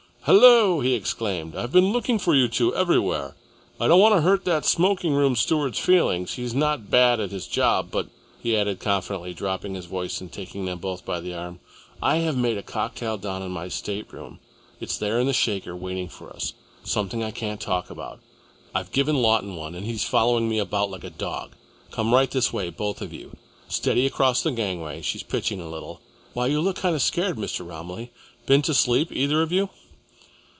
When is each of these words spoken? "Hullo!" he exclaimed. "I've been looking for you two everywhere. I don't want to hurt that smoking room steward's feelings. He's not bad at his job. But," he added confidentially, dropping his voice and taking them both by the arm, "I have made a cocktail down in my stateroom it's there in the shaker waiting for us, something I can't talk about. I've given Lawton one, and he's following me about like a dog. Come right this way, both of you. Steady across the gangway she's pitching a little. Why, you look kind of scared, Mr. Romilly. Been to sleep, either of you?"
"Hullo!" 0.25 0.81
he 0.81 0.93
exclaimed. 0.93 1.55
"I've 1.55 1.71
been 1.71 1.91
looking 1.91 2.19
for 2.19 2.35
you 2.35 2.47
two 2.47 2.75
everywhere. 2.75 3.35
I 3.79 3.87
don't 3.87 3.99
want 3.99 4.13
to 4.13 4.21
hurt 4.21 4.45
that 4.45 4.65
smoking 4.65 5.13
room 5.13 5.35
steward's 5.35 5.79
feelings. 5.79 6.35
He's 6.35 6.53
not 6.53 6.91
bad 6.91 7.19
at 7.19 7.31
his 7.31 7.47
job. 7.47 7.89
But," 7.89 8.09
he 8.39 8.55
added 8.55 8.79
confidentially, 8.79 9.33
dropping 9.33 9.73
his 9.73 9.87
voice 9.87 10.21
and 10.21 10.31
taking 10.31 10.65
them 10.65 10.77
both 10.77 11.03
by 11.05 11.21
the 11.21 11.33
arm, 11.33 11.59
"I 12.03 12.17
have 12.17 12.37
made 12.37 12.59
a 12.59 12.61
cocktail 12.61 13.17
down 13.17 13.41
in 13.41 13.49
my 13.49 13.67
stateroom 13.67 14.37
it's 14.79 14.95
there 14.95 15.19
in 15.19 15.25
the 15.25 15.33
shaker 15.33 15.75
waiting 15.75 16.07
for 16.07 16.29
us, 16.31 16.53
something 16.83 17.23
I 17.23 17.31
can't 17.31 17.59
talk 17.59 17.89
about. 17.89 18.19
I've 18.75 18.91
given 18.91 19.15
Lawton 19.23 19.55
one, 19.55 19.73
and 19.73 19.87
he's 19.87 20.03
following 20.03 20.47
me 20.47 20.59
about 20.59 20.91
like 20.91 21.03
a 21.03 21.09
dog. 21.09 21.55
Come 21.89 22.13
right 22.13 22.29
this 22.29 22.53
way, 22.53 22.69
both 22.69 23.01
of 23.01 23.11
you. 23.11 23.37
Steady 23.67 24.05
across 24.05 24.43
the 24.43 24.51
gangway 24.51 25.01
she's 25.01 25.23
pitching 25.23 25.59
a 25.59 25.67
little. 25.67 25.99
Why, 26.33 26.45
you 26.45 26.61
look 26.61 26.75
kind 26.75 26.93
of 26.93 27.01
scared, 27.01 27.37
Mr. 27.37 27.67
Romilly. 27.67 28.11
Been 28.45 28.61
to 28.61 28.75
sleep, 28.75 29.11
either 29.11 29.41
of 29.41 29.51
you?" 29.51 29.71